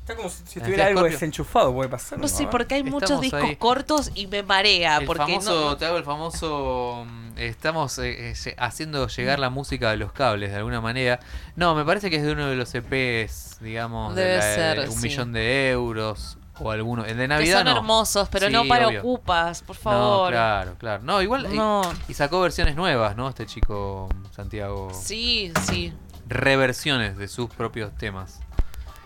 Está 0.00 0.16
como 0.16 0.28
si, 0.30 0.42
si 0.46 0.58
estuviera 0.58 0.86
algo 0.86 1.00
Scorpio. 1.00 1.12
desenchufado, 1.16 1.74
puede 1.74 1.88
pasar. 1.88 2.18
No 2.18 2.26
sé, 2.28 2.44
¿no? 2.44 2.50
porque 2.50 2.74
hay 2.76 2.82
muchos 2.82 3.02
Estamos 3.02 3.20
discos 3.22 3.42
ahí. 3.42 3.56
cortos 3.56 4.10
y 4.14 4.26
me 4.28 4.42
marea. 4.42 4.96
el 4.98 5.06
porque 5.06 5.22
famoso, 5.34 5.70
no- 5.70 5.76
te 5.76 5.86
hago 5.86 5.98
el 5.98 6.04
famoso. 6.04 7.04
mm, 7.06 7.20
Estamos 7.38 7.98
eh, 7.98 8.30
eh, 8.32 8.54
haciendo 8.58 9.06
llegar 9.08 9.38
la 9.38 9.50
música 9.50 9.90
a 9.90 9.96
los 9.96 10.12
cables 10.12 10.50
de 10.50 10.56
alguna 10.56 10.80
manera. 10.80 11.20
No, 11.56 11.74
me 11.74 11.84
parece 11.84 12.10
que 12.10 12.16
es 12.16 12.22
de 12.22 12.32
uno 12.32 12.46
de 12.48 12.56
los 12.56 12.74
EPs, 12.74 13.58
digamos, 13.60 14.14
de 14.14 14.22
Debe 14.24 14.36
la- 14.36 14.42
ser, 14.42 14.80
un 14.88 14.92
sí. 14.96 15.08
millón 15.08 15.32
de 15.32 15.70
euros 15.70 16.38
o 16.62 16.70
alguno. 16.70 17.04
El 17.04 17.16
de 17.16 17.24
que 17.24 17.28
Navidad 17.28 17.58
son 17.58 17.64
no. 17.66 17.76
hermosos, 17.78 18.28
pero 18.30 18.46
Sí, 18.46 18.52
no 18.52 18.66
para 18.66 18.88
obvio. 18.88 19.00
ocupas, 19.00 19.62
por 19.62 19.76
No, 19.76 19.82
favor. 19.82 20.30
claro, 20.32 20.74
claro. 20.78 21.02
No, 21.02 21.20
igual. 21.22 21.46
y- 21.52 21.56
No. 21.56 21.82
Y, 22.08 22.14
sacó 22.14 22.40
versiones 22.40 22.76
nuevas, 22.76 23.16
¿no? 23.16 23.28
Este 23.28 23.46
chico 23.46 24.08
Santiago. 24.34 24.88
Sí, 24.92 25.52
sí. 25.66 25.92
Reversiones 26.28 27.16
de 27.18 27.28
sus 27.28 27.50
propios 27.50 27.94
temas. 27.96 28.40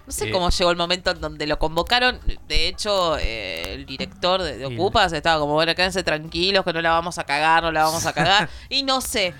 No 0.06 0.12
sé 0.12 0.28
Eh, 0.28 0.30
cómo 0.30 0.50
llegó 0.50 0.70
el 0.70 0.76
momento 0.76 1.12
en 1.12 1.20
donde 1.22 1.46
lo 1.46 1.58
convocaron. 1.58 2.20
De 2.46 2.68
hecho, 2.68 3.16
eh, 3.18 3.72
el 3.74 3.86
director 3.86 4.42
de, 4.42 4.58
de 4.58 4.66
Ocupas 4.66 5.10
estaba 5.14 5.40
como, 5.40 5.54
bueno, 5.54 5.74
quédense 5.74 6.02
tranquilos 6.02 6.62
que 6.64 6.74
no 6.74 6.82
la 6.82 6.90
vamos 6.90 7.16
a 7.18 7.24
cagar, 7.24 7.62
no 7.62 7.72
la 7.72 7.84
vamos 7.84 8.04
a 8.04 8.12
cagar. 8.12 8.50
y 8.68 8.82
no 8.82 9.00
sé. 9.00 9.32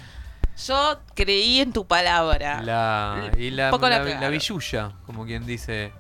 Yo 0.67 1.01
creí 1.15 1.61
en 1.61 1.73
tu 1.73 1.85
palabra. 1.87 2.63
La, 2.63 3.31
y 3.37 3.51
la, 3.51 3.71
la 3.73 3.89
la, 4.21 4.29
billulla, 4.31 4.93
como 5.05 5.27
quien 5.27 5.45
dice. 5.45 5.93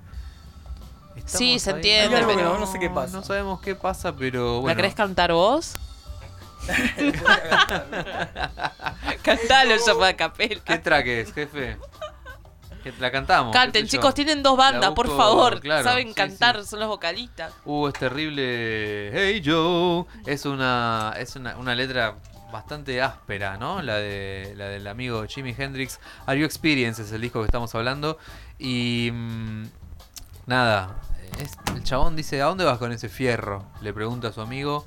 Sí, 1.27 1.59
se 1.59 1.71
ahí. 1.71 1.77
entiende, 1.77 2.17
Hay 2.17 2.23
algo 2.23 2.31
que 2.31 2.37
pero- 2.37 2.53
no, 2.55 2.59
no 2.61 2.67
sé 2.67 2.79
qué 2.79 2.91
pasa. 2.91 3.17
No 3.17 3.23
sabemos 3.23 3.61
qué 3.61 3.75
pasa, 3.75 4.15
pero 4.15 4.55
¿La 4.57 4.61
bueno. 4.61 4.77
querés 4.77 4.95
cantar 4.95 5.33
vos? 5.33 5.77
Cantalo 9.23 9.75
yo 9.87 9.99
para 9.99 10.17
capela. 10.17 10.61
¿Qué 10.65 10.79
track 10.79 11.07
es, 11.07 11.33
jefe? 11.33 11.77
Que 12.83 12.93
la 13.01 13.11
cantamos. 13.11 13.53
Canten, 13.55 13.85
yo. 13.85 13.89
chicos, 13.91 14.13
tienen 14.15 14.43
dos 14.43 14.57
bandas, 14.59 14.91
La 14.91 14.95
por 14.95 15.09
favor. 15.17 15.61
claro, 15.61 15.85
Saben 15.85 16.09
sí, 16.09 16.15
cantar, 16.15 16.61
sí. 16.63 16.69
son 16.69 16.81
los 16.81 16.89
vocalistas. 16.89 17.53
Uh, 17.65 17.89
es 17.89 17.95
terrible. 17.95 19.11
Hey 19.13 19.43
Joe. 19.45 20.05
Es 20.27 20.45
una, 20.45 21.15
es 21.19 21.35
una, 21.37 21.57
una 21.57 21.75
letra 21.75 22.17
bastante 22.53 23.01
áspera, 23.01 23.57
¿no? 23.57 23.81
La 23.81 23.97
de 23.97 24.53
la 24.57 24.67
del 24.67 24.87
amigo 24.87 25.25
Jimi 25.27 25.55
Hendrix. 25.57 25.99
Are 26.27 26.39
You 26.39 26.45
Experience 26.45 27.01
es 27.03 27.11
el 27.13 27.23
disco 27.23 27.41
que 27.41 27.47
estamos 27.47 27.75
hablando. 27.75 28.19
Y 28.59 29.11
mm, 29.13 29.65
nada, 30.47 30.95
es- 31.39 31.57
el 31.75 31.83
chabón 31.85 32.17
dice, 32.17 32.41
¿a 32.43 32.47
dónde 32.47 32.65
vas 32.65 32.79
con 32.79 32.93
ese 32.93 33.09
fierro? 33.09 33.65
Le 33.81 33.93
pregunta 33.93 34.29
a 34.29 34.33
su 34.33 34.41
amigo. 34.41 34.87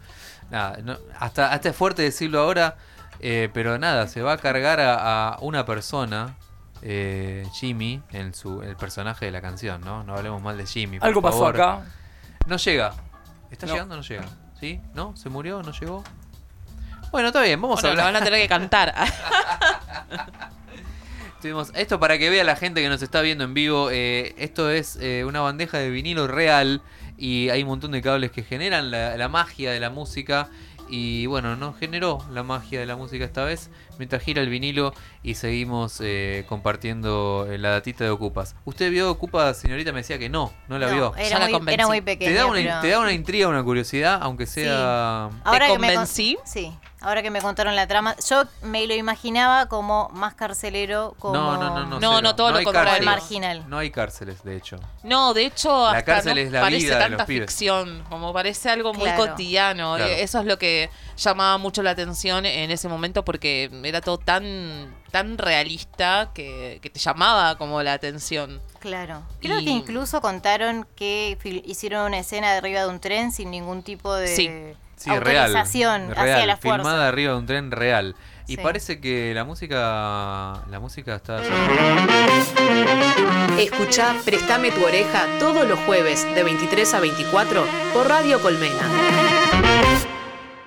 Nada, 0.49 0.77
no- 0.83 0.97
hasta, 1.19 1.51
hasta 1.51 1.69
es 1.69 1.75
fuerte 1.75 2.01
decirlo 2.01 2.39
ahora, 2.41 2.77
eh, 3.19 3.49
pero 3.53 3.77
nada, 3.77 4.07
se 4.07 4.21
va 4.21 4.33
a 4.33 4.37
cargar 4.37 4.79
a, 4.79 5.29
a 5.33 5.39
una 5.41 5.65
persona. 5.65 6.35
eh, 6.83 7.43
Jimmy 7.53 8.03
en 8.11 8.35
su 8.35 8.61
el 8.61 8.75
personaje 8.75 9.25
de 9.25 9.31
la 9.31 9.41
canción, 9.41 9.81
¿no? 9.81 10.03
No 10.03 10.13
hablemos 10.15 10.39
mal 10.43 10.57
de 10.57 10.65
Jimmy. 10.67 10.99
por 10.99 11.07
Algo 11.07 11.23
pasó 11.23 11.37
favor. 11.39 11.55
acá. 11.59 11.81
No 12.45 12.57
llega. 12.57 12.93
¿Está 13.49 13.65
No. 13.65 13.73
llegando 13.73 13.95
o 13.95 13.97
no 13.97 14.03
llega? 14.03 14.25
¿Sí? 14.59 14.79
¿No? 14.93 15.15
¿Se 15.17 15.27
murió? 15.29 15.63
¿No 15.63 15.71
llegó? 15.71 16.03
Bueno, 17.11 17.29
está 17.29 17.41
bien, 17.41 17.59
vamos 17.59 17.81
Bueno, 17.81 17.87
a 17.87 17.91
hablar. 18.05 18.13
van 18.13 18.21
a 18.21 18.23
tener 18.23 18.39
que 18.41 18.47
cantar. 18.47 18.93
Tuvimos- 21.41 21.71
esto 21.75 21.99
para 21.99 22.17
que 22.17 22.29
vea 22.29 22.43
la 22.43 22.55
gente 22.55 22.81
que 22.81 22.89
nos 22.89 23.01
está 23.01 23.21
viendo 23.21 23.43
en 23.43 23.53
vivo, 23.53 23.89
eh, 23.91 24.33
esto 24.37 24.69
es 24.71 24.97
eh, 25.01 25.23
una 25.25 25.41
bandeja 25.41 25.77
de 25.77 25.89
vinilo 25.91 26.27
real 26.27 26.81
y 27.17 27.49
hay 27.49 27.61
un 27.63 27.69
montón 27.69 27.91
de 27.91 28.01
cables 28.01 28.31
que 28.31 28.43
generan 28.43 28.89
la, 28.91 29.15
la 29.17 29.27
magia 29.29 29.71
de 29.71 29.79
la 29.79 29.89
música 29.91 30.49
y 30.89 31.25
bueno, 31.25 31.55
no 31.57 31.73
generó 31.73 32.19
la 32.31 32.43
magia 32.43 32.79
de 32.79 32.85
la 32.85 32.95
música 32.95 33.25
esta 33.25 33.43
vez 33.43 33.69
mientras 33.99 34.23
gira 34.23 34.41
el 34.41 34.49
vinilo 34.49 34.93
y 35.21 35.33
seguimos 35.35 35.99
eh, 36.01 36.45
compartiendo 36.47 37.45
eh, 37.51 37.57
la 37.57 37.71
datita 37.71 38.03
de 38.05 38.09
Ocupas. 38.09 38.55
¿Usted 38.65 38.89
vio 38.89 39.11
Ocupas, 39.11 39.57
señorita? 39.59 39.91
Me 39.91 39.99
decía 39.99 40.17
que 40.17 40.29
no, 40.29 40.53
no 40.69 40.79
la 40.79 40.87
No, 40.87 40.93
vio. 40.95 41.15
Era, 41.17 41.39
la 41.39 41.45
muy, 41.45 41.53
convencí. 41.53 41.73
era 41.75 41.87
muy 41.87 41.97
Te 41.97 42.03
pequeña. 42.03 42.35
da, 42.35 42.45
una, 42.45 42.55
pero- 42.61 42.79
te 42.81 42.87
da 42.89 42.99
una 42.99 43.11
intriga, 43.13 43.47
una 43.49 43.63
curiosidad, 43.63 44.19
aunque 44.21 44.45
sea... 44.45 45.25
Ahora 45.43 45.67
que 45.67 45.73
me 45.77 45.87
con- 45.87 45.95
convencí? 45.95 46.37
sí, 46.45 46.71
ahora 47.01 47.21
que 47.21 47.29
me 47.29 47.41
contaron 47.41 47.75
la 47.75 47.87
trama, 47.87 48.15
yo 48.27 48.43
me 48.63 48.85
lo 48.87 48.93
imaginaba 48.95 49.67
como 49.67 50.09
más 50.13 50.33
carcelero, 50.33 51.15
como 51.19 51.33
No, 51.35 51.57
no, 51.57 51.69
no, 51.69 51.85
no. 51.85 51.99
No, 51.99 52.09
cero. 52.09 52.21
no, 52.21 52.35
todo 52.35 52.51
lo 52.51 52.63
contrario. 52.63 52.89
cárceles. 52.89 53.05
marginal. 53.05 53.69
No 53.69 53.77
hay 53.77 53.91
cárceles, 53.91 54.43
de 54.43 54.55
hecho. 54.55 54.79
No, 55.03 55.33
de 55.33 55.45
hecho, 55.45 55.69
La 55.83 55.89
hasta 55.99 56.03
cárcel 56.05 56.35
no 56.35 56.41
es 56.41 56.51
la 56.51 56.61
parece 56.61 56.85
vida 56.85 56.95
de 56.95 57.01
tanta 57.01 57.17
los 57.19 57.27
pibes. 57.27 57.49
ficción, 57.51 58.03
como 58.09 58.33
parece 58.33 58.69
algo 58.69 58.93
muy 58.93 59.03
Claro. 59.03 59.27
cotidiano. 59.27 59.95
Claro. 59.95 60.11
Eh, 60.11 60.23
Eso 60.23 60.39
es 60.39 60.45
lo 60.45 60.57
que 60.57 60.89
llamaba 61.17 61.57
mucho 61.57 61.83
la 61.83 61.91
atención 61.91 62.45
en 62.45 62.71
ese 62.71 62.87
momento 62.87 63.23
porque 63.23 63.69
era 63.83 64.01
todo 64.01 64.17
tan 64.17 64.95
tan 65.11 65.37
realista 65.37 66.31
que, 66.33 66.79
que 66.81 66.89
te 66.89 66.99
llamaba 66.99 67.57
como 67.57 67.81
la 67.81 67.93
atención. 67.93 68.61
Claro. 68.79 69.23
Creo 69.39 69.59
Y- 69.59 69.63
que 69.65 69.71
incluso 69.71 70.19
contaron 70.19 70.85
que 70.95 71.37
hicieron 71.65 72.05
una 72.07 72.19
escena 72.19 72.51
de 72.51 72.57
arriba 72.57 72.81
de 72.81 72.87
un 72.89 72.99
tren 72.99 73.31
sin 73.31 73.49
ningún 73.49 73.83
tipo 73.83 74.13
de 74.13 74.27
Sí. 74.27 74.49
Sí, 74.97 75.09
real. 75.11 75.45
autorización 75.47 76.03
es 76.05 76.09
hacia 76.17 76.23
real, 76.23 76.47
la 76.47 76.57
fuerza. 76.57 76.77
Filmada 76.83 77.07
arriba 77.07 77.31
de 77.33 77.37
un 77.39 77.45
tren 77.45 77.71
real. 77.71 78.15
Y 78.47 78.55
Sí. 78.55 78.61
parece 78.61 78.99
que 78.99 79.33
la 79.35 79.43
música. 79.43 80.61
La 80.69 80.79
música 80.79 81.15
está. 81.15 81.41
Escucha 83.57 84.15
Préstame 84.25 84.71
tu 84.71 84.83
oreja 84.85 85.25
todos 85.39 85.67
los 85.67 85.77
jueves 85.79 86.25
de 86.35 86.43
23 86.43 86.93
a 86.93 86.99
24 86.99 87.65
por 87.93 88.07
Radio 88.07 88.41
Colmena. 88.41 88.89